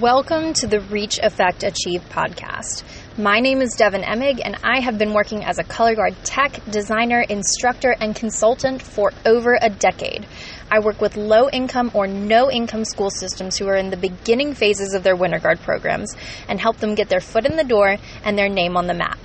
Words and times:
Welcome 0.00 0.52
to 0.54 0.66
the 0.66 0.80
Reach 0.80 1.18
Affect 1.22 1.62
Achieve 1.62 2.02
podcast. 2.08 2.82
My 3.16 3.38
name 3.38 3.62
is 3.62 3.74
Devin 3.76 4.02
Emig, 4.02 4.40
and 4.44 4.56
I 4.64 4.80
have 4.80 4.98
been 4.98 5.14
working 5.14 5.44
as 5.44 5.58
a 5.58 5.64
color 5.64 5.94
guard 5.94 6.16
tech, 6.24 6.60
designer, 6.70 7.20
instructor, 7.20 7.94
and 8.00 8.16
consultant 8.16 8.82
for 8.82 9.12
over 9.24 9.56
a 9.62 9.70
decade. 9.70 10.26
I 10.70 10.80
work 10.80 11.00
with 11.00 11.16
low 11.16 11.48
income 11.48 11.92
or 11.94 12.06
no 12.06 12.50
income 12.50 12.84
school 12.84 13.10
systems 13.10 13.56
who 13.56 13.68
are 13.68 13.76
in 13.76 13.90
the 13.90 13.96
beginning 13.96 14.54
phases 14.54 14.92
of 14.92 15.04
their 15.04 15.14
winter 15.14 15.38
guard 15.38 15.60
programs 15.60 16.14
and 16.48 16.60
help 16.60 16.78
them 16.78 16.96
get 16.96 17.08
their 17.08 17.20
foot 17.20 17.46
in 17.46 17.56
the 17.56 17.64
door 17.64 17.96
and 18.24 18.36
their 18.36 18.48
name 18.48 18.76
on 18.76 18.88
the 18.88 18.94
map. 18.94 19.18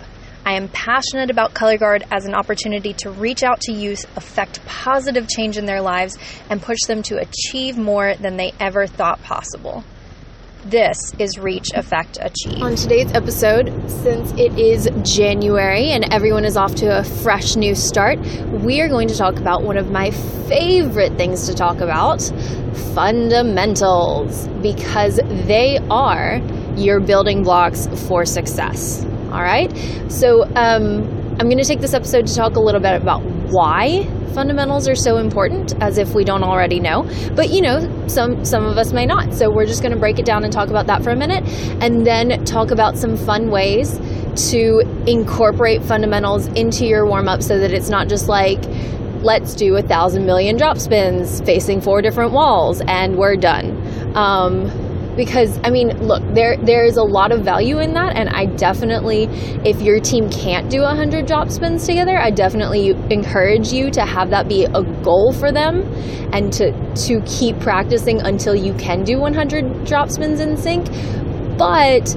I 0.46 0.54
am 0.54 0.70
passionate 0.70 1.30
about 1.32 1.54
Color 1.54 1.78
Guard 1.78 2.06
as 2.12 2.26
an 2.26 2.36
opportunity 2.36 2.94
to 2.94 3.12
reach 3.12 3.44
out 3.44 3.60
to 3.62 3.74
youth, 3.74 4.06
affect 4.16 4.66
positive 4.66 5.28
change 5.28 5.58
in 5.58 5.66
their 5.66 5.82
lives, 5.82 6.18
and 6.50 6.62
push 6.62 6.80
them 6.88 7.02
to 7.04 7.18
achieve 7.18 7.78
more 7.78 8.16
than 8.16 8.38
they 8.38 8.54
ever 8.60 8.88
thought 8.88 9.22
possible. 9.24 9.84
This 10.66 11.14
is 11.18 11.40
Reach, 11.40 11.70
Affect, 11.74 12.18
Achieve. 12.20 12.62
On 12.62 12.76
today's 12.76 13.10
episode, 13.14 13.72
since 13.90 14.32
it 14.34 14.60
is 14.60 14.90
January 15.04 15.92
and 15.92 16.14
everyone 16.14 16.44
is 16.44 16.58
off 16.58 16.76
to 16.76 17.00
a 17.00 17.04
fresh 17.04 17.56
new 17.56 17.74
start, 17.74 18.20
we 18.20 18.82
are 18.82 18.90
going 18.90 19.08
to 19.08 19.16
talk 19.16 19.38
about 19.38 19.64
one 19.64 19.78
of 19.78 19.90
my 19.90 20.12
favorite 20.12 21.14
things 21.14 21.48
to 21.48 21.56
talk 21.56 21.78
about 21.80 22.22
fundamentals, 22.94 24.50
because 24.62 25.16
they 25.48 25.80
are 25.90 26.42
your 26.76 27.00
building 27.00 27.42
blocks 27.42 27.88
for 28.08 28.26
success. 28.26 29.06
All 29.32 29.42
right? 29.42 29.72
So, 30.10 30.44
um, 30.56 31.08
I'm 31.40 31.48
going 31.48 31.58
to 31.58 31.64
take 31.64 31.80
this 31.80 31.94
episode 31.94 32.28
to 32.28 32.36
talk 32.36 32.58
a 32.58 32.60
little 32.60 32.82
bit 32.82 33.02
about 33.02 33.24
why 33.52 34.08
fundamentals 34.34 34.88
are 34.88 34.96
so 34.96 35.18
important 35.18 35.74
as 35.82 35.98
if 35.98 36.14
we 36.14 36.24
don't 36.24 36.44
already 36.44 36.80
know. 36.80 37.04
But 37.36 37.50
you 37.50 37.62
know 37.62 38.08
some 38.08 38.46
some 38.46 38.66
of 38.66 38.78
us 38.78 38.94
may 38.94 39.06
not. 39.06 39.34
So 39.34 39.50
we're 39.50 39.66
just 39.66 39.82
going 39.82 39.94
to 39.94 40.00
break 40.00 40.20
it 40.20 40.26
down 40.26 40.44
and 40.44 40.54
talk 40.54 40.70
about 40.70 40.88
that 40.88 41.04
for 41.04 41.12
a 41.12 41.16
minute 41.16 41.44
and 41.82 42.06
then 42.06 42.44
talk 42.46 42.72
about 42.72 42.98
some 42.98 43.18
fun 43.18 43.50
ways 43.50 44.00
to 44.52 44.82
incorporate 45.08 45.84
fundamentals 45.84 46.48
into 46.48 46.86
your 46.86 47.06
warm 47.06 47.28
up 47.28 47.42
so 47.42 47.60
that 47.60 47.72
it's 47.72 47.90
not 47.90 48.08
just 48.08 48.28
like 48.28 48.64
let's 49.22 49.54
do 49.54 49.76
a 49.76 49.82
thousand 49.82 50.26
million 50.26 50.56
drop 50.56 50.78
spins 50.78 51.42
facing 51.42 51.82
four 51.82 52.02
different 52.02 52.32
walls 52.32 52.82
and 52.88 53.18
we're 53.18 53.36
done. 53.36 54.16
Um, 54.16 54.89
because 55.16 55.60
I 55.64 55.70
mean, 55.70 56.08
look, 56.08 56.24
there 56.34 56.58
there 56.58 56.86
is 56.86 56.98
a 56.98 57.04
lot 57.04 57.32
of 57.32 57.44
value 57.44 57.80
in 57.80 57.94
that, 57.94 58.16
and 58.16 58.30
I 58.30 58.46
definitely, 58.46 59.24
if 59.66 59.82
your 59.82 60.00
team 60.00 60.30
can't 60.30 60.70
do 60.70 60.84
hundred 60.84 61.26
drop 61.26 61.50
spins 61.50 61.86
together, 61.86 62.18
I 62.18 62.32
definitely 62.32 62.92
encourage 63.10 63.72
you 63.72 63.92
to 63.92 64.06
have 64.06 64.30
that 64.32 64.48
be 64.48 64.66
a 64.66 64.84
goal 65.04 65.34
for 65.34 65.52
them, 65.52 65.82
and 66.34 66.52
to 66.54 66.72
to 67.08 67.22
keep 67.26 67.60
practicing 67.60 68.22
until 68.22 68.56
you 68.56 68.74
can 68.76 69.04
do 69.04 69.20
100 69.20 69.86
drop 69.86 70.10
spins 70.10 70.40
in 70.40 70.58
sync. 70.58 70.88
But 71.58 72.16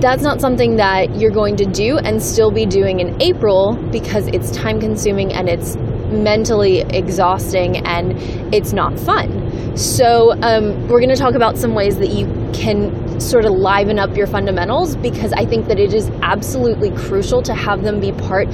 that's 0.00 0.22
not 0.22 0.40
something 0.40 0.76
that 0.76 1.16
you're 1.16 1.30
going 1.30 1.56
to 1.56 1.64
do 1.64 1.98
and 1.98 2.22
still 2.22 2.50
be 2.50 2.66
doing 2.66 3.00
in 3.00 3.20
April 3.22 3.74
because 3.90 4.26
it's 4.28 4.50
time 4.50 4.80
consuming 4.80 5.32
and 5.32 5.48
it's 5.48 5.76
mentally 5.76 6.80
exhausting 6.80 7.78
and 7.86 8.12
it's 8.54 8.72
not 8.72 8.98
fun. 8.98 9.43
So, 9.74 10.32
um, 10.42 10.86
we're 10.88 11.00
going 11.00 11.08
to 11.08 11.16
talk 11.16 11.34
about 11.34 11.58
some 11.58 11.74
ways 11.74 11.98
that 11.98 12.10
you 12.10 12.26
can 12.52 13.18
sort 13.20 13.44
of 13.44 13.52
liven 13.52 13.98
up 13.98 14.16
your 14.16 14.26
fundamentals 14.26 14.96
because 14.96 15.32
I 15.32 15.44
think 15.44 15.66
that 15.66 15.78
it 15.78 15.94
is 15.94 16.10
absolutely 16.22 16.90
crucial 16.92 17.42
to 17.42 17.54
have 17.54 17.82
them 17.82 18.00
be 18.00 18.12
part 18.12 18.48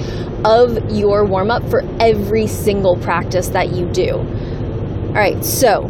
of 0.44 0.90
your 0.90 1.26
warm 1.26 1.50
up 1.50 1.68
for 1.68 1.82
every 2.00 2.46
single 2.46 2.96
practice 2.96 3.48
that 3.48 3.72
you 3.72 3.86
do. 3.86 4.16
All 4.16 5.14
right, 5.14 5.44
so 5.44 5.88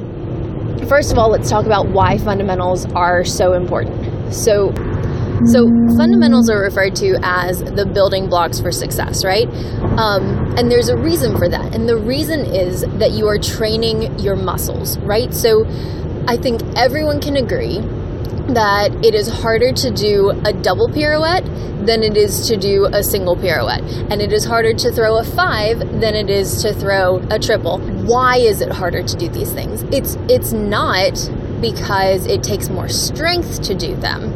first 0.89 1.13
of 1.13 1.19
all, 1.19 1.31
let's 1.31 1.49
talk 1.49 1.67
about 1.67 1.89
why 1.89 2.19
fundamentals 2.19 2.87
are 2.95 3.25
so 3.25 3.53
important. 3.53 4.35
So, 4.35 4.73
so, 5.47 5.67
fundamentals 5.97 6.51
are 6.51 6.61
referred 6.61 6.95
to 6.97 7.19
as 7.23 7.63
the 7.63 7.87
building 7.87 8.29
blocks 8.29 8.61
for 8.61 8.71
success, 8.71 9.25
right? 9.25 9.49
Um, 9.99 10.57
and 10.57 10.71
there's 10.71 10.89
a 10.89 10.97
reason 10.97 11.37
for 11.37 11.49
that. 11.49 11.75
And 11.75 11.89
the 11.89 11.97
reason 11.97 12.41
is 12.41 12.83
that 12.99 13.11
you 13.13 13.27
are 13.29 13.39
training 13.39 14.19
your 14.19 14.37
muscles, 14.37 14.99
right? 14.99 15.33
So, 15.35 15.67
I 16.29 16.37
think 16.37 16.63
everyone 16.77 17.21
can 17.21 17.37
agree 17.37 17.81
that 18.55 18.93
it 19.05 19.15
is 19.15 19.29
harder 19.29 19.73
to 19.73 19.91
do 19.91 20.31
a 20.45 20.53
double 20.53 20.89
pirouette 20.89 21.45
than 21.87 22.03
it 22.03 22.17
is 22.17 22.47
to 22.49 22.57
do 22.57 22.87
a 22.93 23.03
single 23.03 23.37
pirouette. 23.37 23.83
And 24.11 24.21
it 24.21 24.33
is 24.33 24.45
harder 24.45 24.75
to 24.75 24.93
throw 24.93 25.19
a 25.19 25.25
five 25.25 25.79
than 25.79 26.15
it 26.15 26.29
is 26.29 26.63
to 26.63 26.75
throw 26.75 27.19
a 27.31 27.39
triple. 27.39 27.79
Why 27.79 28.37
is 28.37 28.61
it 28.61 28.71
harder 28.71 29.03
to 29.03 29.17
do 29.17 29.29
these 29.29 29.53
things? 29.53 29.83
It's 29.85 30.17
it's 30.29 30.53
not 30.53 31.15
because 31.61 32.27
it 32.27 32.43
takes 32.43 32.69
more 32.69 32.89
strength 32.89 33.63
to 33.63 33.75
do 33.75 33.95
them. 33.97 34.31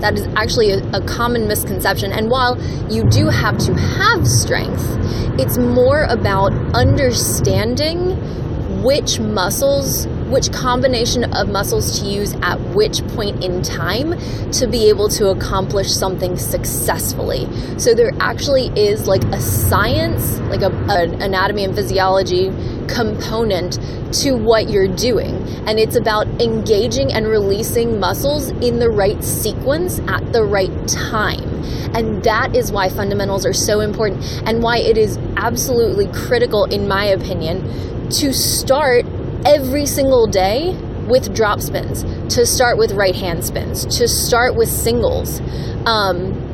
That 0.00 0.14
is 0.14 0.26
actually 0.36 0.70
a, 0.70 0.90
a, 0.92 1.00
common 1.04 1.48
misconception. 1.48 2.12
And 2.12 2.30
while 2.30 2.56
you 2.90 3.02
do 3.08 3.28
have 3.28 3.58
to 3.58 3.74
have 3.74 4.26
strength, 4.26 4.84
it's 5.40 5.58
more 5.58 6.04
about 6.04 6.52
understanding 6.74 8.16
which 8.84 9.18
muscles, 9.18 10.06
which 10.30 10.52
combination 10.52 11.32
of 11.34 11.48
muscles 11.48 12.00
to 12.00 12.06
use 12.06 12.34
at 12.42 12.60
which 12.74 13.06
point 13.08 13.42
in 13.42 13.62
time 13.62 14.18
to 14.52 14.66
be 14.66 14.88
able 14.88 15.08
to 15.08 15.28
accomplish 15.28 15.90
something 15.90 16.36
successfully. 16.36 17.46
So 17.78 17.94
there 17.94 18.12
actually 18.20 18.68
is 18.78 19.06
like 19.06 19.24
a 19.24 19.40
science, 19.40 20.38
like 20.50 20.62
a, 20.62 20.70
an 20.90 21.20
anatomy 21.22 21.64
and 21.64 21.74
physiology 21.74 22.50
component 22.88 23.78
to 24.12 24.32
what 24.32 24.70
you're 24.70 24.88
doing. 24.88 25.34
And 25.66 25.78
it's 25.78 25.96
about 25.96 26.26
engaging 26.40 27.12
and 27.12 27.26
releasing 27.26 28.00
muscles 28.00 28.48
in 28.48 28.78
the 28.78 28.90
right 28.90 29.22
sequence 29.22 30.00
at 30.00 30.32
the 30.32 30.44
right 30.44 30.88
time. 30.88 31.58
And 31.94 32.22
that 32.24 32.54
is 32.54 32.72
why 32.72 32.88
fundamentals 32.88 33.44
are 33.46 33.52
so 33.52 33.80
important 33.80 34.22
and 34.46 34.62
why 34.62 34.78
it 34.78 34.96
is 34.96 35.18
absolutely 35.36 36.06
critical, 36.08 36.64
in 36.64 36.88
my 36.88 37.04
opinion, 37.04 38.08
to 38.10 38.32
start 38.32 39.04
every 39.48 39.86
single 39.86 40.26
day 40.26 40.76
with 41.08 41.34
drop 41.34 41.60
spins, 41.60 42.04
to 42.34 42.44
start 42.44 42.76
with 42.76 42.92
right 42.92 43.16
hand 43.16 43.42
spins, 43.44 43.86
to 43.98 44.06
start 44.06 44.54
with 44.54 44.68
singles. 44.68 45.40
Um, 45.86 46.44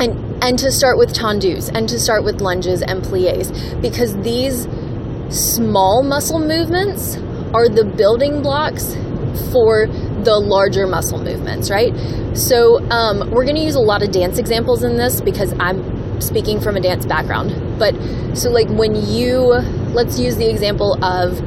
and 0.00 0.26
and 0.42 0.58
to 0.58 0.70
start 0.70 0.98
with 0.98 1.14
tendus 1.14 1.70
and 1.74 1.88
to 1.88 1.98
start 1.98 2.22
with 2.22 2.40
lunges 2.40 2.82
and 2.82 3.02
plies 3.02 3.50
because 3.80 4.14
these 4.18 4.68
small 5.30 6.02
muscle 6.02 6.38
movements 6.38 7.16
are 7.54 7.68
the 7.68 7.84
building 7.84 8.42
blocks 8.42 8.94
for 9.50 9.86
the 9.86 10.38
larger 10.38 10.86
muscle 10.86 11.18
movements, 11.18 11.70
right? 11.70 11.94
So, 12.36 12.80
um, 12.90 13.30
we're 13.30 13.44
going 13.44 13.56
to 13.56 13.62
use 13.62 13.74
a 13.74 13.80
lot 13.80 14.02
of 14.02 14.10
dance 14.10 14.38
examples 14.38 14.82
in 14.82 14.96
this 14.96 15.20
because 15.20 15.54
I'm 15.58 16.20
speaking 16.20 16.60
from 16.60 16.76
a 16.76 16.80
dance 16.80 17.06
background. 17.06 17.78
But 17.78 17.94
so, 18.34 18.50
like, 18.50 18.68
when 18.68 18.94
you 18.94 19.40
let's 19.94 20.18
use 20.18 20.36
the 20.36 20.48
example 20.50 21.02
of 21.04 21.40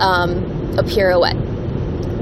um, 0.00 0.78
a 0.78 0.82
pirouette. 0.82 1.36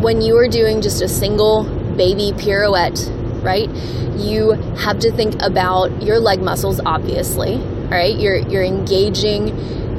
When 0.00 0.20
you 0.20 0.36
are 0.38 0.48
doing 0.48 0.80
just 0.82 1.02
a 1.02 1.08
single 1.08 1.64
baby 1.96 2.32
pirouette, 2.36 3.10
right? 3.42 3.68
You 4.16 4.52
have 4.78 4.98
to 5.00 5.10
think 5.10 5.34
about 5.40 6.02
your 6.02 6.18
leg 6.18 6.40
muscles, 6.40 6.80
obviously. 6.84 7.54
All 7.54 7.90
right, 7.90 8.18
you're 8.18 8.36
you're 8.36 8.64
engaging 8.64 9.48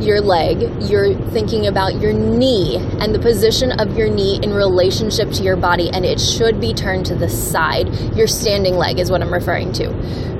your 0.01 0.21
leg, 0.21 0.61
you're 0.83 1.13
thinking 1.31 1.67
about 1.67 1.99
your 2.01 2.13
knee 2.13 2.77
and 2.99 3.13
the 3.13 3.19
position 3.19 3.71
of 3.79 3.97
your 3.97 4.09
knee 4.09 4.39
in 4.41 4.53
relationship 4.53 5.31
to 5.31 5.43
your 5.43 5.55
body, 5.55 5.89
and 5.89 6.05
it 6.05 6.19
should 6.19 6.59
be 6.59 6.73
turned 6.73 7.05
to 7.07 7.15
the 7.15 7.29
side. 7.29 7.93
Your 8.15 8.27
standing 8.27 8.75
leg 8.75 8.99
is 8.99 9.09
what 9.09 9.21
I'm 9.21 9.33
referring 9.33 9.71
to, 9.73 9.89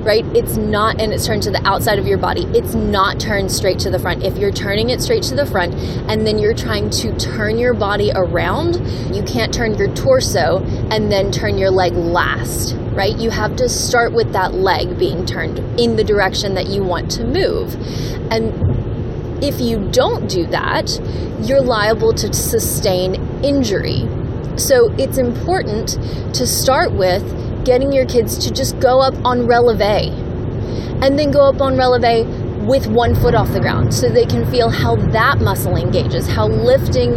right? 0.02 0.24
It's 0.36 0.56
not, 0.56 1.00
and 1.00 1.12
it's 1.12 1.26
turned 1.26 1.42
to 1.44 1.50
the 1.50 1.66
outside 1.66 1.98
of 1.98 2.06
your 2.06 2.18
body. 2.18 2.44
It's 2.54 2.74
not 2.74 3.18
turned 3.18 3.50
straight 3.50 3.78
to 3.80 3.90
the 3.90 3.98
front. 3.98 4.22
If 4.22 4.38
you're 4.38 4.52
turning 4.52 4.90
it 4.90 5.00
straight 5.00 5.22
to 5.24 5.34
the 5.34 5.46
front 5.46 5.74
and 5.74 6.26
then 6.26 6.38
you're 6.38 6.54
trying 6.54 6.90
to 6.90 7.16
turn 7.18 7.58
your 7.58 7.74
body 7.74 8.12
around, 8.14 8.76
you 9.14 9.22
can't 9.22 9.52
turn 9.52 9.74
your 9.74 9.92
torso 9.94 10.62
and 10.90 11.10
then 11.10 11.30
turn 11.32 11.58
your 11.58 11.70
leg 11.70 11.92
last, 11.94 12.74
right? 12.92 13.16
You 13.16 13.30
have 13.30 13.56
to 13.56 13.68
start 13.68 14.12
with 14.12 14.32
that 14.32 14.54
leg 14.54 14.98
being 14.98 15.26
turned 15.26 15.58
in 15.80 15.96
the 15.96 16.04
direction 16.04 16.54
that 16.54 16.66
you 16.66 16.82
want 16.82 17.10
to 17.12 17.24
move. 17.24 17.74
And 18.30 18.75
if 19.42 19.60
you 19.60 19.88
don't 19.90 20.28
do 20.28 20.46
that, 20.46 20.98
you're 21.40 21.60
liable 21.60 22.12
to 22.14 22.32
sustain 22.32 23.14
injury. 23.44 24.08
So 24.56 24.92
it's 24.98 25.18
important 25.18 25.98
to 26.34 26.46
start 26.46 26.92
with 26.92 27.24
getting 27.64 27.92
your 27.92 28.06
kids 28.06 28.38
to 28.38 28.52
just 28.52 28.78
go 28.80 29.00
up 29.00 29.14
on 29.24 29.46
releve 29.46 30.12
and 31.02 31.18
then 31.18 31.30
go 31.30 31.48
up 31.48 31.60
on 31.60 31.76
releve 31.76 32.26
with 32.66 32.86
one 32.88 33.14
foot 33.14 33.34
off 33.34 33.48
the 33.52 33.60
ground 33.60 33.94
so 33.94 34.08
they 34.08 34.26
can 34.26 34.44
feel 34.50 34.68
how 34.68 34.96
that 34.96 35.38
muscle 35.38 35.76
engages, 35.76 36.26
how 36.26 36.48
lifting 36.48 37.14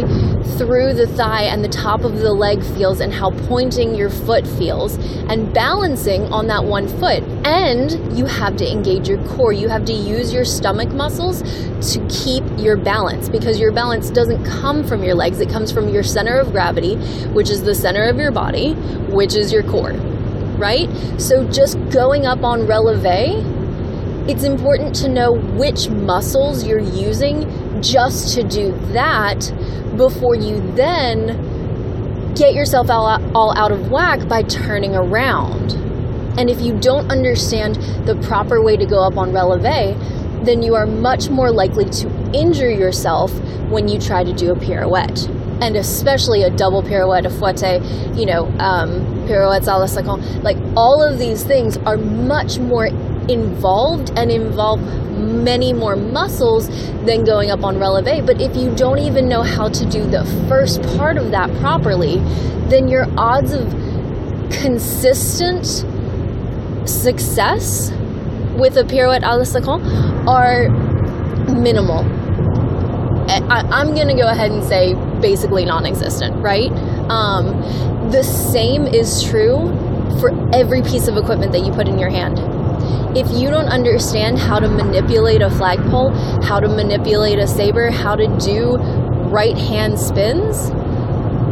through 0.56 0.94
the 0.94 1.06
thigh 1.16 1.42
and 1.42 1.64
the 1.64 1.68
top 1.68 2.02
of 2.02 2.18
the 2.18 2.32
leg 2.32 2.62
feels, 2.62 3.00
and 3.00 3.12
how 3.12 3.30
pointing 3.48 3.94
your 3.94 4.10
foot 4.10 4.46
feels, 4.46 4.94
and 5.28 5.52
balancing 5.52 6.22
on 6.32 6.46
that 6.46 6.64
one 6.64 6.86
foot. 6.86 7.22
And 7.44 8.16
you 8.16 8.26
have 8.26 8.56
to 8.58 8.70
engage 8.70 9.08
your 9.08 9.22
core. 9.26 9.52
You 9.52 9.68
have 9.68 9.84
to 9.86 9.92
use 9.92 10.32
your 10.32 10.44
stomach 10.44 10.90
muscles 10.90 11.42
to 11.92 12.06
keep 12.08 12.44
your 12.56 12.76
balance 12.76 13.28
because 13.28 13.58
your 13.58 13.72
balance 13.72 14.10
doesn't 14.10 14.44
come 14.44 14.86
from 14.86 15.02
your 15.02 15.14
legs, 15.14 15.40
it 15.40 15.48
comes 15.48 15.72
from 15.72 15.88
your 15.88 16.02
center 16.02 16.38
of 16.38 16.52
gravity, 16.52 16.96
which 17.32 17.50
is 17.50 17.62
the 17.62 17.74
center 17.74 18.04
of 18.04 18.18
your 18.18 18.30
body, 18.30 18.74
which 19.10 19.34
is 19.34 19.52
your 19.52 19.64
core. 19.64 19.92
Right? 20.60 20.90
So 21.18 21.48
just 21.50 21.78
going 21.90 22.26
up 22.26 22.44
on 22.44 22.66
releve 22.66 23.49
it's 24.30 24.44
important 24.44 24.94
to 24.94 25.08
know 25.08 25.32
which 25.32 25.88
muscles 25.88 26.64
you're 26.64 26.78
using 26.78 27.82
just 27.82 28.32
to 28.32 28.44
do 28.44 28.70
that 28.92 29.52
before 29.96 30.36
you 30.36 30.60
then 30.74 32.34
get 32.36 32.54
yourself 32.54 32.88
all, 32.88 33.52
out 33.58 33.72
of 33.72 33.90
whack 33.90 34.28
by 34.28 34.44
turning 34.44 34.94
around. 34.94 35.72
And 36.38 36.48
if 36.48 36.60
you 36.60 36.78
don't 36.78 37.10
understand 37.10 37.74
the 38.06 38.14
proper 38.22 38.62
way 38.62 38.76
to 38.76 38.86
go 38.86 39.04
up 39.04 39.16
on 39.16 39.32
releve, 39.32 39.98
then 40.44 40.62
you 40.62 40.76
are 40.76 40.86
much 40.86 41.28
more 41.28 41.50
likely 41.50 41.86
to 41.86 42.08
injure 42.32 42.70
yourself 42.70 43.32
when 43.68 43.88
you 43.88 43.98
try 43.98 44.22
to 44.22 44.32
do 44.32 44.52
a 44.52 44.54
pirouette. 44.54 45.28
And 45.60 45.74
especially 45.74 46.44
a 46.44 46.50
double 46.50 46.84
pirouette, 46.84 47.26
a 47.26 47.30
fouette, 47.30 47.82
you 48.16 48.26
know, 48.26 48.46
um, 48.60 49.26
pirouettes 49.26 49.66
à 49.66 49.76
la 49.76 49.86
seconde. 49.86 50.22
Like 50.44 50.56
all 50.76 51.02
of 51.02 51.18
these 51.18 51.42
things 51.42 51.78
are 51.78 51.96
much 51.96 52.60
more 52.60 52.90
involved 53.30 54.12
and 54.16 54.30
involve 54.30 54.80
many 55.10 55.72
more 55.72 55.96
muscles 55.96 56.68
than 57.04 57.24
going 57.24 57.50
up 57.50 57.64
on 57.64 57.78
releve. 57.78 58.26
But 58.26 58.40
if 58.40 58.56
you 58.56 58.74
don't 58.74 58.98
even 58.98 59.28
know 59.28 59.42
how 59.42 59.68
to 59.68 59.84
do 59.86 60.04
the 60.06 60.24
first 60.48 60.82
part 60.96 61.16
of 61.16 61.30
that 61.30 61.52
properly, 61.60 62.18
then 62.68 62.88
your 62.88 63.06
odds 63.16 63.52
of 63.52 63.70
consistent 64.50 65.66
success 66.88 67.90
with 68.56 68.76
a 68.76 68.84
pirouette 68.84 69.22
à 69.22 69.38
la 69.38 69.44
seconde 69.44 69.86
are 70.28 70.68
minimal. 71.54 72.04
I, 73.30 73.80
am 73.80 73.94
to 73.94 74.14
go 74.14 74.28
ahead 74.28 74.50
and 74.50 74.62
say 74.62 74.94
basically 75.20 75.64
non 75.64 75.86
existent, 75.86 76.42
right? 76.42 76.70
Um, 77.08 77.60
the 78.10 78.24
same 78.24 78.86
is 78.86 79.22
true 79.22 79.68
for 80.20 80.32
every 80.52 80.82
piece 80.82 81.06
of 81.06 81.16
equipment 81.16 81.52
that 81.52 81.60
you 81.60 81.72
put 81.72 81.86
in 81.86 81.98
your 81.98 82.10
hand 82.10 82.38
if 83.16 83.30
you 83.32 83.50
don't 83.50 83.68
understand 83.68 84.38
how 84.38 84.58
to 84.58 84.68
manipulate 84.68 85.42
a 85.42 85.50
flagpole, 85.50 86.10
how 86.42 86.60
to 86.60 86.68
manipulate 86.68 87.38
a 87.38 87.46
saber, 87.46 87.90
how 87.90 88.14
to 88.16 88.26
do 88.38 88.76
right 89.30 89.56
hand 89.56 89.98
spins, 89.98 90.70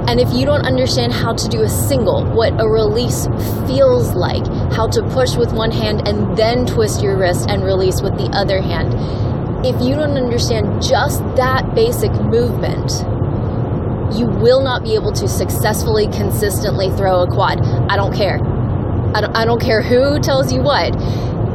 and 0.09 0.21
if 0.21 0.33
you 0.33 0.47
don't 0.47 0.65
understand 0.65 1.13
how 1.13 1.35
to 1.35 1.49
do 1.49 1.63
a 1.65 1.69
single, 1.69 2.25
what 2.25 2.59
a 2.59 2.67
release 2.67 3.27
feels 3.67 4.15
like, 4.15 4.47
how 4.73 4.87
to 4.89 5.03
push 5.11 5.37
with 5.37 5.53
one 5.53 5.71
hand 5.71 6.09
and 6.09 6.35
then 6.35 6.65
twist 6.65 7.03
your 7.03 7.19
wrist 7.19 7.47
and 7.51 7.63
release 7.63 8.01
with 8.01 8.17
the 8.17 8.25
other 8.33 8.63
hand, 8.63 8.95
if 9.67 9.79
you 9.83 9.95
don't 9.95 10.17
understand 10.17 10.83
just 10.83 11.21
that 11.37 11.75
basic 11.75 12.11
movement, 12.13 12.91
you 14.17 14.25
will 14.25 14.63
not 14.63 14.83
be 14.83 14.95
able 14.95 15.13
to 15.13 15.29
successfully, 15.29 16.07
consistently 16.07 16.89
throw 16.97 17.25
a 17.25 17.27
quad. 17.27 17.61
I 17.91 17.97
don't 17.97 18.15
care. 18.15 18.41
I 19.15 19.21
don't, 19.21 19.37
I 19.37 19.45
don't 19.45 19.61
care 19.61 19.83
who 19.83 20.19
tells 20.21 20.51
you 20.51 20.63
what 20.63 20.95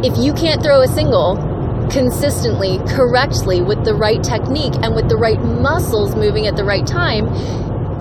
if 0.03 0.17
you 0.17 0.33
can't 0.33 0.61
throw 0.61 0.81
a 0.81 0.88
single 0.88 1.38
consistently, 1.89 2.77
correctly, 2.89 3.61
with 3.61 3.85
the 3.85 3.94
right 3.94 4.21
technique 4.21 4.73
and 4.81 4.95
with 4.95 5.07
the 5.07 5.15
right 5.15 5.39
muscles 5.39 6.13
moving 6.13 6.45
at 6.45 6.57
the 6.57 6.63
right 6.63 6.85
time, 6.85 7.25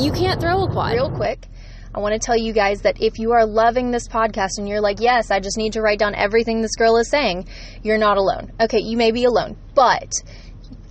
you 0.01 0.11
can't 0.11 0.41
throw 0.41 0.65
a 0.65 0.69
quad. 0.69 0.95
Real 0.95 1.11
quick, 1.11 1.47
I 1.95 2.01
want 2.01 2.15
to 2.15 2.19
tell 2.19 2.37
you 2.37 2.53
guys 2.53 2.83
that 2.83 3.01
if 3.01 3.21
you 3.21 3.33
are 3.33 3.47
loving 3.47 3.93
this 3.93 4.09
podcast 4.09 4.59
and 4.59 4.69
you're 4.69 4.81
like, 4.81 4.99
yes, 4.99 5.31
I 5.31 5.39
just 5.39 5.57
need 5.57 5.75
to 5.75 5.81
write 5.81 6.01
down 6.01 6.17
everything 6.17 6.61
this 6.61 6.75
girl 6.75 6.97
is 6.97 7.09
saying, 7.09 7.47
you're 7.85 7.99
not 7.99 8.17
alone. 8.17 8.51
Okay, 8.61 8.81
you 8.81 8.97
may 8.97 9.13
be 9.13 9.25
alone, 9.25 9.57
but 9.75 10.13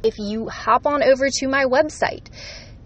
if 0.03 0.17
you 0.17 0.47
hop 0.47 0.87
on 0.87 1.03
over 1.03 1.29
to 1.29 1.47
my 1.47 1.65
website, 1.65 2.29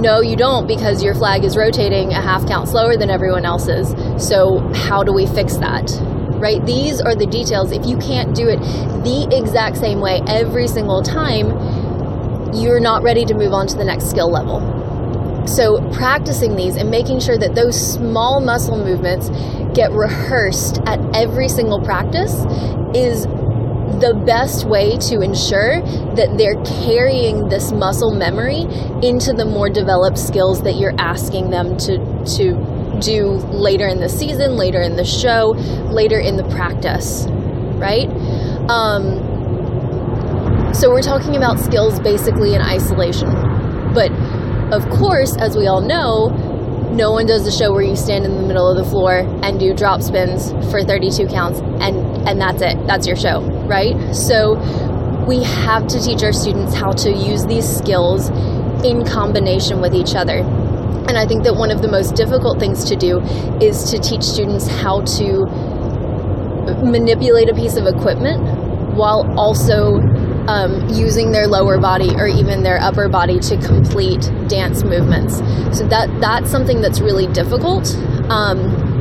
no, 0.00 0.20
you 0.20 0.36
don't 0.36 0.66
because 0.66 1.02
your 1.02 1.14
flag 1.14 1.44
is 1.44 1.56
rotating 1.56 2.10
a 2.12 2.20
half 2.20 2.46
count 2.46 2.68
slower 2.68 2.96
than 2.96 3.10
everyone 3.10 3.44
else's. 3.44 3.94
So 4.26 4.60
how 4.74 5.04
do 5.04 5.12
we 5.12 5.26
fix 5.26 5.56
that? 5.58 5.90
Right? 6.34 6.64
These 6.64 7.00
are 7.00 7.14
the 7.14 7.26
details. 7.26 7.70
If 7.70 7.86
you 7.86 7.96
can't 7.98 8.34
do 8.34 8.48
it 8.48 8.58
the 8.58 9.28
exact 9.30 9.76
same 9.76 10.00
way 10.00 10.20
every 10.26 10.68
single 10.68 11.02
time, 11.02 12.52
you're 12.54 12.80
not 12.80 13.02
ready 13.02 13.24
to 13.24 13.34
move 13.34 13.52
on 13.52 13.66
to 13.68 13.76
the 13.76 13.84
next 13.84 14.10
skill 14.10 14.30
level 14.30 14.83
so, 15.46 15.78
practicing 15.90 16.56
these 16.56 16.76
and 16.76 16.90
making 16.90 17.20
sure 17.20 17.36
that 17.36 17.54
those 17.54 17.78
small 17.78 18.40
muscle 18.40 18.78
movements 18.78 19.28
get 19.74 19.92
rehearsed 19.92 20.80
at 20.86 20.98
every 21.14 21.48
single 21.48 21.80
practice 21.80 22.32
is 22.94 23.26
the 24.00 24.20
best 24.26 24.64
way 24.66 24.96
to 24.96 25.20
ensure 25.20 25.82
that 26.14 26.36
they're 26.38 26.62
carrying 26.84 27.48
this 27.48 27.72
muscle 27.72 28.14
memory 28.14 28.62
into 29.06 29.32
the 29.32 29.44
more 29.44 29.68
developed 29.68 30.18
skills 30.18 30.62
that 30.62 30.76
you're 30.76 30.98
asking 30.98 31.50
them 31.50 31.76
to, 31.76 31.98
to 32.24 32.98
do 33.00 33.32
later 33.52 33.86
in 33.86 34.00
the 34.00 34.08
season, 34.08 34.56
later 34.56 34.80
in 34.80 34.96
the 34.96 35.04
show, 35.04 35.50
later 35.90 36.18
in 36.18 36.36
the 36.36 36.44
practice, 36.44 37.26
right? 37.76 38.08
Um, 38.70 39.32
so, 40.72 40.90
we're 40.90 41.02
talking 41.02 41.36
about 41.36 41.60
skills 41.60 42.00
basically 42.00 42.54
in 42.54 42.62
isolation. 42.62 43.30
But 43.94 44.10
of 44.74 44.88
course, 44.90 45.36
as 45.36 45.56
we 45.56 45.66
all 45.66 45.80
know, 45.80 46.28
no 46.92 47.10
one 47.10 47.26
does 47.26 47.44
the 47.44 47.50
show 47.50 47.72
where 47.72 47.82
you 47.82 47.96
stand 47.96 48.24
in 48.24 48.36
the 48.36 48.42
middle 48.42 48.68
of 48.68 48.76
the 48.76 48.88
floor 48.88 49.18
and 49.42 49.58
do 49.58 49.74
drop 49.74 50.02
spins 50.02 50.50
for 50.70 50.82
32 50.82 51.26
counts 51.26 51.58
and 51.80 51.96
and 52.28 52.40
that's 52.40 52.62
it. 52.62 52.86
That's 52.86 53.06
your 53.06 53.16
show, 53.16 53.40
right? 53.66 54.14
So 54.14 54.54
we 55.26 55.42
have 55.42 55.86
to 55.88 56.00
teach 56.00 56.22
our 56.22 56.32
students 56.32 56.74
how 56.74 56.92
to 56.92 57.10
use 57.10 57.46
these 57.46 57.66
skills 57.66 58.28
in 58.84 59.04
combination 59.04 59.80
with 59.80 59.94
each 59.94 60.14
other. 60.14 60.38
And 61.08 61.18
I 61.18 61.26
think 61.26 61.44
that 61.44 61.54
one 61.54 61.70
of 61.70 61.82
the 61.82 61.88
most 61.88 62.14
difficult 62.14 62.58
things 62.58 62.84
to 62.86 62.96
do 62.96 63.20
is 63.60 63.90
to 63.90 63.98
teach 63.98 64.22
students 64.22 64.66
how 64.66 65.02
to 65.18 65.44
manipulate 66.82 67.48
a 67.48 67.54
piece 67.54 67.76
of 67.76 67.86
equipment 67.86 68.40
while 68.94 69.26
also 69.38 69.98
um, 70.48 70.88
using 70.88 71.32
their 71.32 71.46
lower 71.46 71.78
body 71.78 72.14
or 72.16 72.26
even 72.26 72.62
their 72.62 72.80
upper 72.80 73.08
body 73.08 73.38
to 73.40 73.56
complete 73.58 74.22
dance 74.48 74.84
movements. 74.84 75.38
So 75.76 75.86
that 75.88 76.08
that's 76.20 76.50
something 76.50 76.80
that's 76.80 77.00
really 77.00 77.26
difficult. 77.28 77.94
Um, 78.28 78.94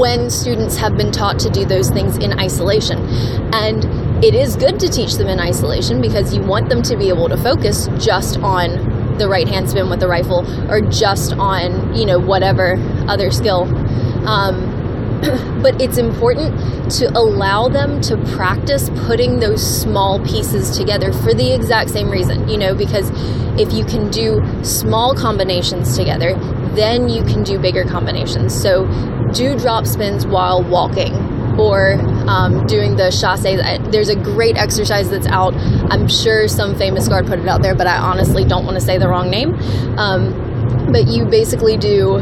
when 0.00 0.30
students 0.30 0.78
have 0.78 0.96
been 0.96 1.12
taught 1.12 1.38
to 1.38 1.50
do 1.50 1.66
those 1.66 1.90
things 1.90 2.16
in 2.16 2.32
isolation. 2.38 2.98
And 3.52 3.84
it 4.24 4.34
is 4.34 4.56
good 4.56 4.80
to 4.80 4.88
teach 4.88 5.14
them 5.14 5.28
in 5.28 5.38
isolation 5.38 6.00
because 6.00 6.34
you 6.34 6.40
want 6.40 6.70
them 6.70 6.82
to 6.84 6.96
be 6.96 7.10
able 7.10 7.28
to 7.28 7.36
focus 7.36 7.86
just 7.98 8.38
on 8.38 9.18
the 9.18 9.28
right 9.28 9.46
hand 9.46 9.68
spin 9.68 9.90
with 9.90 10.00
the 10.00 10.08
rifle 10.08 10.46
or 10.70 10.80
just 10.80 11.34
on, 11.34 11.94
you 11.94 12.06
know, 12.06 12.18
whatever 12.18 12.76
other 13.08 13.30
skill. 13.30 13.64
Um, 14.26 14.69
but 15.62 15.80
it's 15.80 15.98
important 15.98 16.90
to 16.90 17.06
allow 17.16 17.68
them 17.68 18.00
to 18.00 18.16
practice 18.34 18.88
putting 19.06 19.38
those 19.38 19.60
small 19.82 20.18
pieces 20.24 20.76
together 20.76 21.12
for 21.12 21.34
the 21.34 21.52
exact 21.52 21.90
same 21.90 22.10
reason, 22.10 22.48
you 22.48 22.56
know, 22.56 22.74
because 22.74 23.10
if 23.60 23.72
you 23.72 23.84
can 23.84 24.10
do 24.10 24.42
small 24.64 25.14
combinations 25.14 25.96
together, 25.96 26.34
then 26.74 27.08
you 27.08 27.22
can 27.24 27.42
do 27.42 27.58
bigger 27.58 27.84
combinations. 27.84 28.54
So 28.54 28.86
do 29.32 29.58
drop 29.58 29.86
spins 29.86 30.26
while 30.26 30.62
walking 30.62 31.14
or 31.58 31.94
um, 32.26 32.66
doing 32.66 32.96
the 32.96 33.10
chasse. 33.10 33.42
There's 33.90 34.08
a 34.08 34.16
great 34.16 34.56
exercise 34.56 35.10
that's 35.10 35.26
out. 35.26 35.54
I'm 35.90 36.08
sure 36.08 36.48
some 36.48 36.74
famous 36.76 37.08
guard 37.08 37.26
put 37.26 37.38
it 37.38 37.48
out 37.48 37.60
there, 37.60 37.74
but 37.74 37.86
I 37.86 37.98
honestly 37.98 38.44
don't 38.44 38.64
want 38.64 38.76
to 38.76 38.80
say 38.80 38.96
the 38.96 39.08
wrong 39.08 39.28
name. 39.28 39.54
Um, 39.98 40.48
but 40.90 41.08
you 41.08 41.26
basically 41.26 41.76
do 41.76 42.18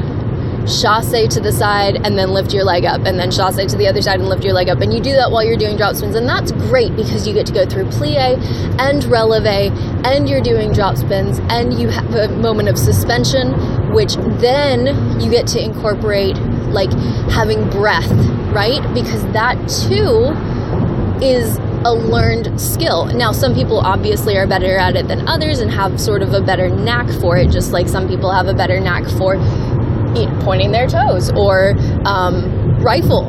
chasse 0.66 1.28
to 1.28 1.40
the 1.40 1.52
side 1.52 1.96
and 2.04 2.18
then 2.18 2.30
lift 2.30 2.52
your 2.52 2.64
leg 2.64 2.84
up 2.84 3.04
and 3.04 3.18
then 3.18 3.30
chasse 3.30 3.56
to 3.56 3.76
the 3.76 3.86
other 3.86 4.02
side 4.02 4.20
and 4.20 4.28
lift 4.28 4.44
your 4.44 4.52
leg 4.52 4.68
up 4.68 4.80
and 4.80 4.92
you 4.92 5.00
do 5.00 5.12
that 5.12 5.30
while 5.30 5.44
you're 5.44 5.56
doing 5.56 5.76
drop 5.76 5.94
spins 5.94 6.14
and 6.14 6.28
that's 6.28 6.52
great 6.52 6.94
because 6.96 7.26
you 7.26 7.34
get 7.34 7.46
to 7.46 7.52
go 7.52 7.66
through 7.66 7.84
plie 7.84 8.36
and 8.78 9.04
releve 9.04 9.72
and 10.04 10.28
you're 10.28 10.40
doing 10.40 10.72
drop 10.72 10.96
spins 10.96 11.38
and 11.48 11.78
you 11.78 11.88
have 11.88 12.14
a 12.14 12.28
moment 12.36 12.68
of 12.68 12.78
suspension 12.78 13.52
which 13.92 14.14
then 14.40 14.86
you 15.20 15.30
get 15.30 15.46
to 15.46 15.62
incorporate 15.62 16.36
like 16.68 16.92
having 17.30 17.68
breath 17.70 18.10
right 18.52 18.82
because 18.94 19.22
that 19.32 19.56
too 19.68 20.34
is 21.24 21.58
a 21.84 21.94
learned 21.94 22.60
skill. 22.60 23.06
Now, 23.06 23.32
some 23.32 23.54
people 23.54 23.78
obviously 23.78 24.36
are 24.36 24.46
better 24.46 24.76
at 24.76 24.96
it 24.96 25.06
than 25.06 25.28
others 25.28 25.60
and 25.60 25.70
have 25.70 26.00
sort 26.00 26.22
of 26.22 26.32
a 26.34 26.40
better 26.40 26.68
knack 26.68 27.08
for 27.20 27.36
it, 27.36 27.50
just 27.50 27.72
like 27.72 27.88
some 27.88 28.08
people 28.08 28.32
have 28.32 28.48
a 28.48 28.54
better 28.54 28.80
knack 28.80 29.08
for 29.10 29.36
pointing 30.40 30.72
their 30.72 30.86
toes 30.86 31.30
or 31.32 31.74
um, 32.04 32.78
rifle, 32.80 33.28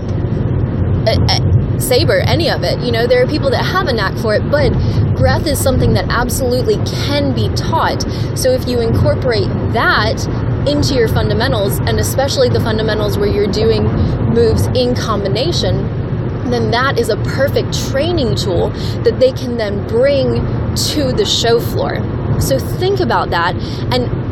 a, 1.07 1.15
a 1.29 1.79
saber, 1.79 2.19
any 2.19 2.49
of 2.49 2.63
it. 2.63 2.79
You 2.79 2.91
know, 2.91 3.07
there 3.07 3.23
are 3.23 3.27
people 3.27 3.49
that 3.51 3.63
have 3.63 3.87
a 3.87 3.93
knack 3.93 4.17
for 4.17 4.35
it, 4.35 4.49
but 4.51 4.71
breath 5.15 5.47
is 5.47 5.59
something 5.59 5.93
that 5.93 6.05
absolutely 6.09 6.77
can 7.05 7.33
be 7.33 7.49
taught. 7.55 8.01
So 8.37 8.51
if 8.51 8.67
you 8.67 8.79
incorporate 8.79 9.49
that 9.73 10.25
into 10.67 10.93
your 10.95 11.07
fundamentals, 11.07 11.79
and 11.79 11.99
especially 11.99 12.49
the 12.49 12.59
fundamentals 12.59 13.17
where 13.17 13.29
you're 13.29 13.51
doing 13.51 13.83
moves 14.33 14.67
in 14.67 14.93
combination, 14.95 15.87
then 16.49 16.71
that 16.71 16.99
is 16.99 17.09
a 17.09 17.17
perfect 17.17 17.73
training 17.89 18.35
tool 18.35 18.69
that 19.03 19.19
they 19.19 19.31
can 19.31 19.57
then 19.57 19.85
bring 19.87 20.35
to 20.75 21.11
the 21.13 21.25
show 21.25 21.59
floor. 21.59 22.01
So 22.41 22.57
think 22.57 22.99
about 22.99 23.29
that 23.29 23.55
and 23.93 24.28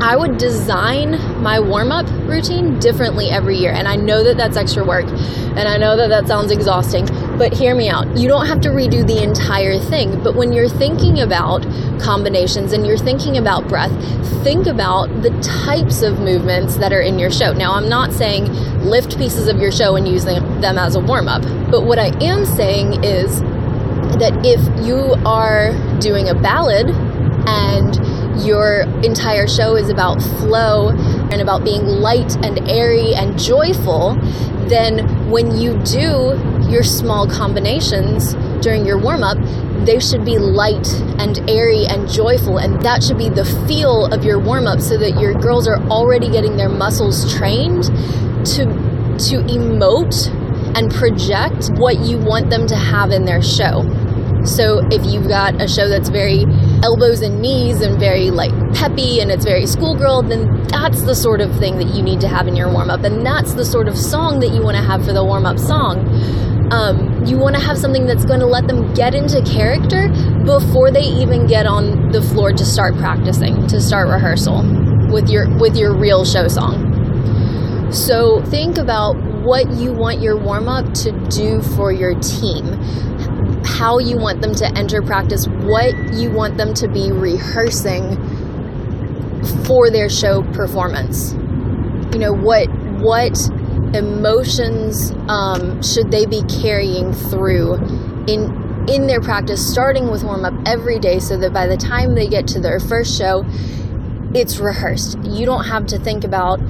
I 0.00 0.16
would 0.16 0.38
design 0.38 1.12
my 1.42 1.60
warm 1.60 1.92
up 1.92 2.06
routine 2.28 2.78
differently 2.78 3.30
every 3.30 3.56
year. 3.56 3.72
And 3.72 3.86
I 3.88 3.96
know 3.96 4.24
that 4.24 4.36
that's 4.36 4.56
extra 4.56 4.84
work. 4.84 5.06
And 5.06 5.68
I 5.68 5.76
know 5.76 5.96
that 5.96 6.08
that 6.08 6.26
sounds 6.26 6.50
exhausting. 6.50 7.06
But 7.38 7.52
hear 7.52 7.74
me 7.74 7.88
out. 7.88 8.16
You 8.16 8.28
don't 8.28 8.46
have 8.46 8.60
to 8.62 8.70
redo 8.70 9.06
the 9.06 9.22
entire 9.22 9.78
thing. 9.78 10.22
But 10.22 10.34
when 10.34 10.52
you're 10.52 10.68
thinking 10.68 11.20
about 11.20 11.62
combinations 12.00 12.72
and 12.72 12.86
you're 12.86 12.98
thinking 12.98 13.38
about 13.38 13.68
breath, 13.68 13.92
think 14.42 14.66
about 14.66 15.06
the 15.22 15.30
types 15.64 16.02
of 16.02 16.18
movements 16.20 16.76
that 16.76 16.92
are 16.92 17.00
in 17.00 17.18
your 17.18 17.30
show. 17.30 17.52
Now, 17.52 17.74
I'm 17.74 17.88
not 17.88 18.12
saying 18.12 18.46
lift 18.84 19.18
pieces 19.18 19.48
of 19.48 19.58
your 19.58 19.72
show 19.72 19.96
and 19.96 20.06
use 20.06 20.24
them, 20.24 20.60
them 20.60 20.78
as 20.78 20.94
a 20.94 21.00
warm 21.00 21.28
up. 21.28 21.42
But 21.70 21.82
what 21.82 21.98
I 21.98 22.08
am 22.22 22.44
saying 22.44 23.04
is 23.04 23.40
that 24.18 24.32
if 24.44 24.60
you 24.86 24.96
are 25.26 25.72
doing 25.98 26.28
a 26.28 26.34
ballad 26.34 26.90
and 27.48 27.98
your 28.44 28.82
entire 29.02 29.46
show 29.46 29.76
is 29.76 29.88
about 29.88 30.20
flow 30.20 30.90
and 31.30 31.40
about 31.40 31.64
being 31.64 31.84
light 31.86 32.36
and 32.44 32.68
airy 32.68 33.14
and 33.14 33.38
joyful, 33.38 34.16
then 34.68 35.30
when 35.30 35.56
you 35.56 35.78
do 35.84 36.38
your 36.68 36.82
small 36.82 37.28
combinations 37.28 38.34
during 38.62 38.84
your 38.84 38.98
warm 38.98 39.22
up, 39.22 39.38
they 39.86 40.00
should 40.00 40.24
be 40.24 40.38
light 40.38 40.86
and 41.18 41.48
airy 41.48 41.86
and 41.86 42.08
joyful. 42.08 42.58
And 42.58 42.82
that 42.82 43.02
should 43.02 43.18
be 43.18 43.28
the 43.28 43.44
feel 43.68 44.06
of 44.06 44.24
your 44.24 44.38
warm 44.38 44.66
up 44.66 44.80
so 44.80 44.98
that 44.98 45.20
your 45.20 45.34
girls 45.34 45.68
are 45.68 45.78
already 45.88 46.28
getting 46.28 46.56
their 46.56 46.68
muscles 46.68 47.32
trained 47.34 47.84
to, 47.84 48.64
to 49.28 49.38
emote 49.46 50.28
and 50.76 50.92
project 50.92 51.70
what 51.78 52.00
you 52.00 52.18
want 52.18 52.50
them 52.50 52.66
to 52.66 52.76
have 52.76 53.10
in 53.10 53.24
their 53.24 53.40
show. 53.40 53.82
So 54.44 54.80
if 54.90 55.04
you've 55.06 55.28
got 55.28 55.60
a 55.60 55.68
show 55.68 55.88
that's 55.88 56.08
very 56.08 56.44
elbows 56.82 57.22
and 57.22 57.40
knees 57.40 57.80
and 57.80 57.98
very 57.98 58.30
like 58.30 58.52
peppy 58.74 59.20
and 59.20 59.30
it's 59.30 59.44
very 59.44 59.66
schoolgirl, 59.66 60.22
then 60.22 60.64
that's 60.68 61.02
the 61.02 61.14
sort 61.14 61.40
of 61.40 61.56
thing 61.58 61.78
that 61.78 61.94
you 61.94 62.02
need 62.02 62.20
to 62.20 62.28
have 62.28 62.46
in 62.46 62.56
your 62.56 62.70
warm 62.70 62.90
up. 62.90 63.02
And 63.04 63.24
that's 63.24 63.54
the 63.54 63.64
sort 63.64 63.88
of 63.88 63.96
song 63.96 64.40
that 64.40 64.48
you 64.48 64.62
want 64.62 64.76
to 64.76 64.82
have 64.82 65.04
for 65.04 65.12
the 65.12 65.24
warm 65.24 65.46
up 65.46 65.58
song. 65.58 66.06
Um, 66.72 67.24
you 67.24 67.38
want 67.38 67.54
to 67.54 67.62
have 67.62 67.78
something 67.78 68.06
that's 68.06 68.24
going 68.24 68.40
to 68.40 68.46
let 68.46 68.66
them 68.66 68.92
get 68.94 69.14
into 69.14 69.40
character 69.42 70.08
before 70.44 70.90
they 70.90 71.04
even 71.04 71.46
get 71.46 71.64
on 71.66 72.10
the 72.10 72.20
floor 72.20 72.52
to 72.52 72.64
start 72.64 72.96
practicing, 72.96 73.66
to 73.68 73.80
start 73.80 74.08
rehearsal 74.08 74.62
with 75.12 75.28
your 75.28 75.48
with 75.58 75.76
your 75.76 75.96
real 75.96 76.24
show 76.24 76.48
song. 76.48 77.92
So 77.92 78.42
think 78.46 78.78
about 78.78 79.14
what 79.44 79.70
you 79.70 79.92
want 79.92 80.20
your 80.20 80.36
warm 80.36 80.68
up 80.68 80.92
to 80.92 81.12
do 81.28 81.62
for 81.62 81.92
your 81.92 82.18
team 82.18 82.64
how 83.66 83.98
you 83.98 84.16
want 84.16 84.40
them 84.40 84.54
to 84.54 84.78
enter 84.78 85.02
practice, 85.02 85.46
what 85.46 85.94
you 86.14 86.30
want 86.30 86.56
them 86.56 86.72
to 86.74 86.88
be 86.88 87.12
rehearsing 87.12 88.16
for 89.64 89.90
their 89.90 90.08
show 90.08 90.42
performance. 90.52 91.32
You 92.12 92.20
know, 92.20 92.32
what 92.32 92.68
what 93.00 93.36
emotions 93.94 95.12
um, 95.28 95.82
should 95.82 96.10
they 96.10 96.26
be 96.26 96.42
carrying 96.44 97.12
through 97.12 97.74
in 98.26 98.64
in 98.88 99.08
their 99.08 99.20
practice, 99.20 99.72
starting 99.72 100.10
with 100.10 100.22
warm 100.22 100.44
up 100.44 100.54
every 100.64 100.98
day, 100.98 101.18
so 101.18 101.36
that 101.36 101.52
by 101.52 101.66
the 101.66 101.76
time 101.76 102.14
they 102.14 102.28
get 102.28 102.46
to 102.46 102.60
their 102.60 102.78
first 102.78 103.18
show, 103.18 103.44
it's 104.32 104.58
rehearsed. 104.58 105.18
You 105.24 105.44
don't 105.44 105.64
have 105.64 105.86
to 105.86 105.98
think 105.98 106.24
about 106.24 106.60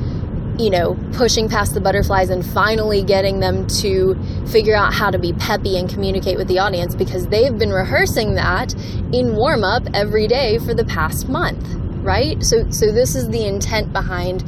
you 0.58 0.70
know, 0.70 0.96
pushing 1.12 1.48
past 1.48 1.74
the 1.74 1.80
butterflies 1.80 2.30
and 2.30 2.44
finally 2.44 3.02
getting 3.02 3.40
them 3.40 3.66
to 3.66 4.14
figure 4.46 4.74
out 4.74 4.94
how 4.94 5.10
to 5.10 5.18
be 5.18 5.32
peppy 5.34 5.76
and 5.78 5.88
communicate 5.88 6.38
with 6.38 6.48
the 6.48 6.58
audience 6.58 6.94
because 6.94 7.26
they've 7.26 7.58
been 7.58 7.70
rehearsing 7.70 8.34
that 8.34 8.74
in 9.12 9.36
warm 9.36 9.64
up 9.64 9.82
every 9.92 10.26
day 10.26 10.58
for 10.58 10.72
the 10.72 10.84
past 10.84 11.28
month, 11.28 11.66
right? 12.02 12.42
So 12.42 12.70
so 12.70 12.90
this 12.90 13.14
is 13.14 13.28
the 13.28 13.44
intent 13.46 13.92
behind 13.92 14.44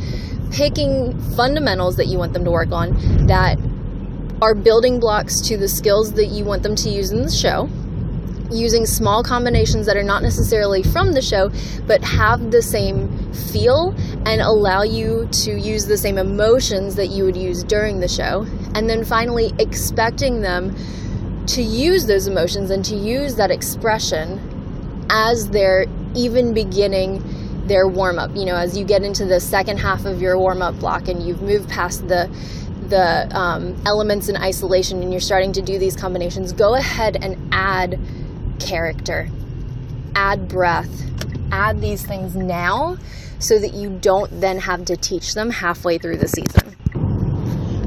picking 0.50 1.18
fundamentals 1.36 1.96
that 1.96 2.06
you 2.06 2.18
want 2.18 2.32
them 2.32 2.44
to 2.44 2.50
work 2.50 2.72
on 2.72 3.26
that 3.26 3.58
are 4.40 4.54
building 4.54 5.00
blocks 5.00 5.40
to 5.42 5.56
the 5.58 5.68
skills 5.68 6.12
that 6.12 6.26
you 6.26 6.44
want 6.44 6.62
them 6.62 6.74
to 6.76 6.88
use 6.88 7.10
in 7.10 7.22
the 7.22 7.30
show 7.30 7.68
using 8.50 8.86
small 8.86 9.22
combinations 9.22 9.86
that 9.86 9.96
are 9.96 10.02
not 10.02 10.22
necessarily 10.22 10.82
from 10.82 11.12
the 11.12 11.22
show 11.22 11.50
but 11.86 12.02
have 12.02 12.50
the 12.50 12.62
same 12.62 13.08
feel 13.32 13.94
and 14.26 14.40
allow 14.40 14.82
you 14.82 15.28
to 15.32 15.58
use 15.58 15.86
the 15.86 15.96
same 15.96 16.18
emotions 16.18 16.96
that 16.96 17.08
you 17.08 17.24
would 17.24 17.36
use 17.36 17.64
during 17.64 18.00
the 18.00 18.08
show. 18.08 18.46
And 18.74 18.88
then 18.88 19.04
finally, 19.04 19.52
expecting 19.58 20.40
them 20.40 20.76
to 21.46 21.62
use 21.62 22.06
those 22.06 22.26
emotions 22.26 22.70
and 22.70 22.84
to 22.84 22.94
use 22.94 23.36
that 23.36 23.50
expression 23.50 25.06
as 25.10 25.48
they're 25.48 25.86
even 26.14 26.52
beginning 26.52 27.22
their 27.66 27.88
warm 27.88 28.18
up. 28.18 28.34
You 28.34 28.44
know, 28.44 28.56
as 28.56 28.76
you 28.76 28.84
get 28.84 29.02
into 29.02 29.24
the 29.24 29.40
second 29.40 29.78
half 29.78 30.04
of 30.04 30.20
your 30.20 30.38
warm 30.38 30.62
up 30.62 30.78
block 30.78 31.08
and 31.08 31.22
you've 31.22 31.42
moved 31.42 31.68
past 31.68 32.06
the 32.08 32.30
the 32.88 33.28
um, 33.36 33.76
elements 33.84 34.30
in 34.30 34.36
isolation 34.36 35.02
and 35.02 35.12
you're 35.12 35.20
starting 35.20 35.52
to 35.52 35.60
do 35.60 35.78
these 35.78 35.94
combinations, 35.94 36.52
go 36.52 36.74
ahead 36.74 37.22
and 37.22 37.36
add 37.52 38.00
character, 38.58 39.28
add 40.14 40.48
breath, 40.48 40.90
add 41.50 41.80
these 41.80 42.04
things 42.04 42.36
now 42.36 42.96
so 43.38 43.58
that 43.58 43.72
you 43.72 43.90
don't 44.00 44.40
then 44.40 44.58
have 44.58 44.84
to 44.86 44.96
teach 44.96 45.34
them 45.34 45.50
halfway 45.50 45.98
through 45.98 46.16
the 46.16 46.28
season. 46.28 46.74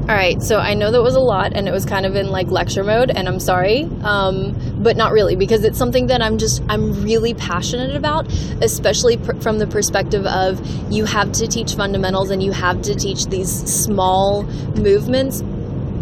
All 0.02 0.18
right, 0.18 0.42
so 0.42 0.58
I 0.58 0.74
know 0.74 0.90
that 0.90 1.00
was 1.00 1.14
a 1.14 1.20
lot 1.20 1.52
and 1.54 1.68
it 1.68 1.70
was 1.70 1.86
kind 1.86 2.04
of 2.04 2.16
in 2.16 2.28
like 2.28 2.48
lecture 2.48 2.82
mode, 2.82 3.10
and 3.10 3.28
I'm 3.28 3.38
sorry, 3.38 3.88
um, 4.02 4.82
but 4.82 4.96
not 4.96 5.12
really 5.12 5.36
because 5.36 5.62
it's 5.62 5.78
something 5.78 6.08
that 6.08 6.20
I'm 6.20 6.38
just, 6.38 6.60
I'm 6.68 7.04
really 7.04 7.34
passionate 7.34 7.94
about, 7.94 8.26
especially 8.60 9.16
pr- 9.16 9.36
from 9.36 9.58
the 9.58 9.66
perspective 9.68 10.26
of 10.26 10.60
you 10.92 11.04
have 11.04 11.30
to 11.32 11.46
teach 11.46 11.76
fundamentals 11.76 12.30
and 12.30 12.42
you 12.42 12.50
have 12.50 12.82
to 12.82 12.96
teach 12.96 13.26
these 13.26 13.48
small 13.48 14.42
movements 14.74 15.40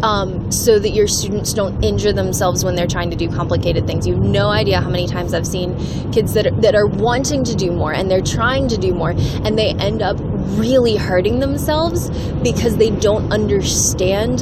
um, 0.03 0.51
so 0.51 0.79
that 0.79 0.91
your 0.91 1.07
students 1.07 1.53
don't 1.53 1.83
injure 1.83 2.13
themselves 2.13 2.63
when 2.63 2.75
they're 2.75 2.87
trying 2.87 3.09
to 3.11 3.15
do 3.15 3.29
complicated 3.29 3.87
things. 3.87 4.07
You 4.07 4.15
have 4.15 4.23
no 4.23 4.49
idea 4.49 4.81
how 4.81 4.89
many 4.89 5.07
times 5.07 5.33
I've 5.33 5.47
seen 5.47 5.75
kids 6.11 6.33
that 6.33 6.47
are, 6.47 6.61
that 6.61 6.75
are 6.75 6.87
wanting 6.87 7.43
to 7.45 7.55
do 7.55 7.71
more 7.71 7.93
and 7.93 8.09
they're 8.09 8.21
trying 8.21 8.67
to 8.69 8.77
do 8.77 8.93
more 8.93 9.11
and 9.11 9.57
they 9.57 9.69
end 9.75 10.01
up 10.01 10.17
really 10.19 10.95
hurting 10.95 11.39
themselves 11.39 12.09
because 12.41 12.77
they 12.77 12.89
don't 12.89 13.31
understand 13.31 14.39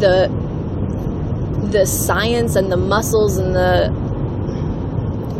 the 0.00 0.28
the 1.70 1.86
science 1.86 2.56
and 2.56 2.72
the 2.72 2.76
muscles 2.76 3.36
and 3.38 3.54
the 3.54 3.90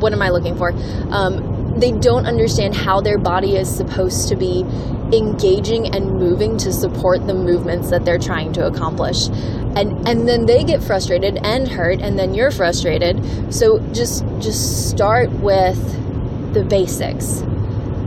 what 0.01 0.13
am 0.13 0.23
I 0.23 0.31
looking 0.31 0.57
for? 0.57 0.73
Um, 1.11 1.79
they 1.79 1.93
don't 1.93 2.27
understand 2.27 2.75
how 2.75 3.01
their 3.01 3.19
body 3.19 3.57
is 3.57 3.75
supposed 3.75 4.29
to 4.29 4.37
be 4.37 4.65
engaging 5.13 5.95
and 5.95 6.13
moving 6.19 6.57
to 6.59 6.73
support 6.73 7.27
the 7.27 7.35
movements 7.35 7.91
that 7.91 8.05
they're 8.05 8.19
trying 8.19 8.53
to 8.53 8.67
accomplish 8.67 9.29
and 9.77 10.09
and 10.09 10.29
then 10.29 10.47
they 10.47 10.65
get 10.65 10.83
frustrated 10.83 11.39
and 11.45 11.69
hurt 11.69 12.01
and 12.01 12.19
then 12.19 12.35
you're 12.35 12.51
frustrated 12.51 13.23
so 13.53 13.79
just 13.93 14.25
just 14.41 14.91
start 14.91 15.31
with 15.31 15.79
the 16.53 16.65
basics 16.65 17.43